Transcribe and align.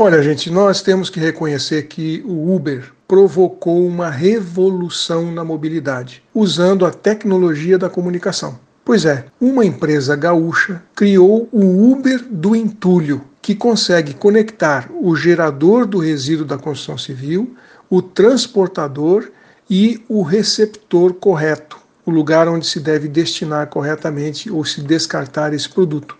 Olha, 0.00 0.22
gente, 0.22 0.48
nós 0.48 0.80
temos 0.80 1.10
que 1.10 1.18
reconhecer 1.18 1.88
que 1.88 2.22
o 2.24 2.54
Uber 2.54 2.92
provocou 3.08 3.84
uma 3.84 4.08
revolução 4.08 5.32
na 5.32 5.42
mobilidade, 5.42 6.22
usando 6.32 6.86
a 6.86 6.92
tecnologia 6.92 7.76
da 7.76 7.90
comunicação. 7.90 8.60
Pois 8.84 9.04
é, 9.04 9.24
uma 9.40 9.64
empresa 9.64 10.14
gaúcha 10.14 10.80
criou 10.94 11.48
o 11.50 11.90
Uber 11.90 12.24
do 12.30 12.54
entulho, 12.54 13.24
que 13.42 13.56
consegue 13.56 14.14
conectar 14.14 14.88
o 15.00 15.16
gerador 15.16 15.84
do 15.84 15.98
resíduo 15.98 16.46
da 16.46 16.56
construção 16.56 16.96
civil, 16.96 17.56
o 17.90 18.00
transportador 18.00 19.28
e 19.68 20.00
o 20.08 20.22
receptor 20.22 21.12
correto, 21.14 21.76
o 22.06 22.12
lugar 22.12 22.46
onde 22.46 22.68
se 22.68 22.78
deve 22.78 23.08
destinar 23.08 23.66
corretamente 23.66 24.48
ou 24.48 24.64
se 24.64 24.80
descartar 24.80 25.52
esse 25.52 25.68
produto. 25.68 26.16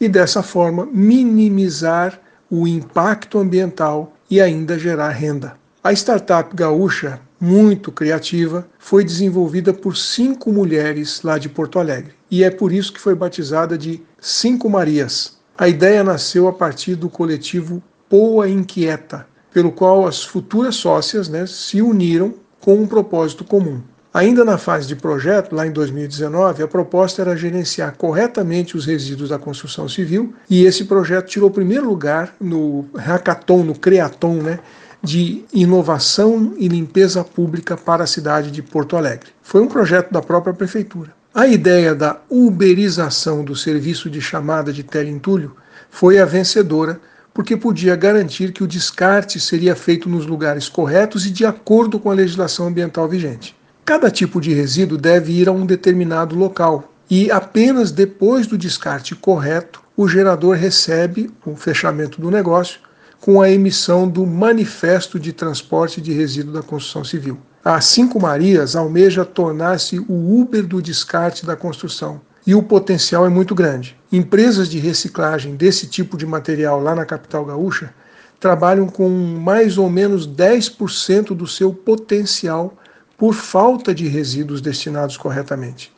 E 0.00 0.08
dessa 0.08 0.44
forma 0.44 0.86
minimizar 0.92 2.20
o 2.50 2.66
impacto 2.66 3.38
ambiental 3.38 4.12
e 4.30 4.40
ainda 4.40 4.78
gerar 4.78 5.10
renda. 5.10 5.56
A 5.82 5.92
startup 5.92 6.54
gaúcha, 6.54 7.20
muito 7.40 7.92
criativa, 7.92 8.66
foi 8.78 9.04
desenvolvida 9.04 9.72
por 9.72 9.96
cinco 9.96 10.52
mulheres 10.52 11.22
lá 11.22 11.38
de 11.38 11.48
Porto 11.48 11.78
Alegre 11.78 12.14
e 12.30 12.42
é 12.42 12.50
por 12.50 12.72
isso 12.72 12.92
que 12.92 13.00
foi 13.00 13.14
batizada 13.14 13.78
de 13.78 14.02
Cinco 14.20 14.68
Marias. 14.68 15.36
A 15.56 15.68
ideia 15.68 16.02
nasceu 16.02 16.48
a 16.48 16.52
partir 16.52 16.96
do 16.96 17.08
coletivo 17.08 17.82
Poa 18.08 18.48
Inquieta, 18.48 19.26
pelo 19.52 19.72
qual 19.72 20.06
as 20.06 20.22
futuras 20.22 20.76
sócias 20.76 21.28
né, 21.28 21.46
se 21.46 21.80
uniram 21.80 22.34
com 22.60 22.74
um 22.74 22.86
propósito 22.86 23.44
comum. 23.44 23.80
Ainda 24.16 24.46
na 24.46 24.56
fase 24.56 24.88
de 24.88 24.96
projeto, 24.96 25.54
lá 25.54 25.66
em 25.66 25.70
2019, 25.70 26.62
a 26.62 26.66
proposta 26.66 27.20
era 27.20 27.36
gerenciar 27.36 27.94
corretamente 27.98 28.74
os 28.74 28.86
resíduos 28.86 29.28
da 29.28 29.38
construção 29.38 29.86
civil 29.90 30.32
e 30.48 30.64
esse 30.64 30.86
projeto 30.86 31.28
tirou 31.28 31.50
primeiro 31.50 31.86
lugar 31.86 32.34
no 32.40 32.86
hackathon, 32.96 33.62
no 33.62 33.74
creaton, 33.74 34.36
né, 34.36 34.58
de 35.02 35.44
inovação 35.52 36.54
e 36.56 36.66
limpeza 36.66 37.22
pública 37.22 37.76
para 37.76 38.04
a 38.04 38.06
cidade 38.06 38.50
de 38.50 38.62
Porto 38.62 38.96
Alegre. 38.96 39.28
Foi 39.42 39.60
um 39.60 39.68
projeto 39.68 40.10
da 40.10 40.22
própria 40.22 40.54
prefeitura. 40.54 41.12
A 41.34 41.46
ideia 41.46 41.94
da 41.94 42.18
uberização 42.30 43.44
do 43.44 43.54
serviço 43.54 44.08
de 44.08 44.22
chamada 44.22 44.72
de 44.72 44.82
teleentulho 44.82 45.54
foi 45.90 46.18
a 46.18 46.24
vencedora, 46.24 46.98
porque 47.34 47.54
podia 47.54 47.94
garantir 47.94 48.52
que 48.52 48.64
o 48.64 48.66
descarte 48.66 49.38
seria 49.38 49.76
feito 49.76 50.08
nos 50.08 50.24
lugares 50.24 50.70
corretos 50.70 51.26
e 51.26 51.30
de 51.30 51.44
acordo 51.44 51.98
com 51.98 52.10
a 52.10 52.14
legislação 52.14 52.68
ambiental 52.68 53.06
vigente. 53.06 53.54
Cada 53.86 54.10
tipo 54.10 54.40
de 54.40 54.52
resíduo 54.52 54.98
deve 54.98 55.32
ir 55.32 55.48
a 55.48 55.52
um 55.52 55.64
determinado 55.64 56.34
local 56.34 56.92
e 57.08 57.30
apenas 57.30 57.92
depois 57.92 58.44
do 58.44 58.58
descarte 58.58 59.14
correto 59.14 59.80
o 59.96 60.08
gerador 60.08 60.56
recebe 60.56 61.30
o 61.46 61.54
fechamento 61.54 62.20
do 62.20 62.28
negócio 62.28 62.80
com 63.20 63.40
a 63.40 63.48
emissão 63.48 64.08
do 64.08 64.26
Manifesto 64.26 65.20
de 65.20 65.32
Transporte 65.32 66.00
de 66.00 66.12
Resíduo 66.12 66.52
da 66.52 66.64
Construção 66.64 67.04
Civil. 67.04 67.38
A 67.64 67.80
Cinco 67.80 68.20
Marias 68.20 68.74
almeja 68.74 69.24
tornar-se 69.24 70.00
o 70.00 70.40
Uber 70.40 70.66
do 70.66 70.82
descarte 70.82 71.46
da 71.46 71.54
construção. 71.54 72.20
E 72.44 72.56
o 72.56 72.64
potencial 72.64 73.24
é 73.24 73.28
muito 73.28 73.54
grande. 73.54 73.96
Empresas 74.10 74.68
de 74.68 74.80
reciclagem 74.80 75.54
desse 75.54 75.86
tipo 75.86 76.16
de 76.16 76.26
material 76.26 76.82
lá 76.82 76.92
na 76.92 77.04
capital 77.04 77.44
gaúcha 77.44 77.94
trabalham 78.40 78.88
com 78.88 79.08
mais 79.08 79.78
ou 79.78 79.88
menos 79.88 80.26
10% 80.26 81.36
do 81.36 81.46
seu 81.46 81.72
potencial 81.72 82.76
por 83.16 83.34
falta 83.34 83.94
de 83.94 84.06
resíduos 84.08 84.60
destinados 84.60 85.16
corretamente. 85.16 85.92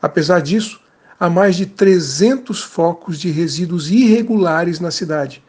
Apesar 0.00 0.40
disso, 0.40 0.80
há 1.18 1.28
mais 1.28 1.56
de 1.56 1.66
300 1.66 2.62
focos 2.62 3.18
de 3.18 3.30
resíduos 3.30 3.90
irregulares 3.90 4.80
na 4.80 4.90
cidade, 4.90 5.42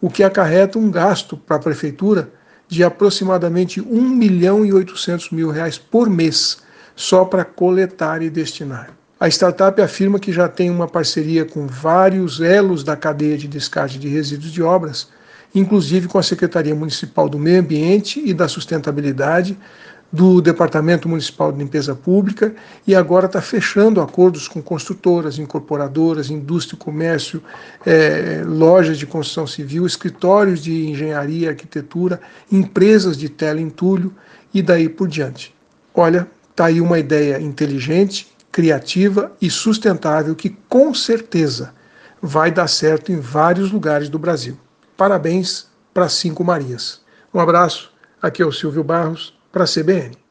o 0.00 0.10
que 0.10 0.22
acarreta 0.22 0.78
um 0.78 0.90
gasto 0.90 1.36
para 1.36 1.56
a 1.56 1.60
prefeitura 1.60 2.30
de 2.68 2.84
aproximadamente 2.84 3.80
1 3.80 4.00
milhão 4.10 4.64
e 4.64 4.72
800 4.72 5.30
mil 5.30 5.50
reais 5.50 5.78
por 5.78 6.08
mês, 6.08 6.58
só 6.94 7.24
para 7.24 7.44
coletar 7.44 8.22
e 8.22 8.28
destinar. 8.28 8.90
A 9.18 9.26
startup 9.28 9.80
afirma 9.80 10.20
que 10.20 10.32
já 10.32 10.48
tem 10.48 10.70
uma 10.70 10.86
parceria 10.86 11.44
com 11.44 11.66
vários 11.66 12.40
elos 12.40 12.84
da 12.84 12.94
cadeia 12.94 13.36
de 13.36 13.48
descarte 13.48 13.98
de 13.98 14.06
resíduos 14.06 14.52
de 14.52 14.62
obras, 14.62 15.08
inclusive 15.52 16.06
com 16.06 16.18
a 16.18 16.22
Secretaria 16.22 16.74
Municipal 16.74 17.28
do 17.28 17.38
Meio 17.38 17.60
Ambiente 17.60 18.22
e 18.24 18.32
da 18.32 18.46
Sustentabilidade, 18.46 19.58
do 20.10 20.40
Departamento 20.40 21.08
Municipal 21.08 21.52
de 21.52 21.58
Limpeza 21.58 21.94
Pública 21.94 22.54
e 22.86 22.94
agora 22.94 23.26
está 23.26 23.42
fechando 23.42 24.00
acordos 24.00 24.48
com 24.48 24.62
construtoras, 24.62 25.38
incorporadoras, 25.38 26.30
indústria 26.30 26.76
e 26.76 26.78
comércio, 26.78 27.42
é, 27.84 28.42
lojas 28.46 28.98
de 28.98 29.06
construção 29.06 29.46
civil, 29.46 29.86
escritórios 29.86 30.62
de 30.62 30.88
engenharia 30.88 31.46
e 31.46 31.48
arquitetura, 31.48 32.20
empresas 32.50 33.18
de 33.18 33.28
teleentulho 33.28 34.14
e 34.52 34.62
daí 34.62 34.88
por 34.88 35.08
diante. 35.08 35.54
Olha, 35.94 36.26
está 36.50 36.66
aí 36.66 36.80
uma 36.80 36.98
ideia 36.98 37.40
inteligente, 37.40 38.28
criativa 38.50 39.30
e 39.40 39.50
sustentável 39.50 40.34
que 40.34 40.56
com 40.68 40.94
certeza 40.94 41.74
vai 42.20 42.50
dar 42.50 42.66
certo 42.66 43.12
em 43.12 43.20
vários 43.20 43.70
lugares 43.70 44.08
do 44.08 44.18
Brasil. 44.18 44.58
Parabéns 44.96 45.68
para 45.92 46.08
Cinco 46.08 46.42
Marias. 46.42 47.02
Um 47.32 47.38
abraço, 47.38 47.92
aqui 48.22 48.42
é 48.42 48.46
o 48.46 48.50
Silvio 48.50 48.82
Barros 48.82 49.37
para 49.50 49.64
a 49.64 49.66
CBN. 49.66 50.27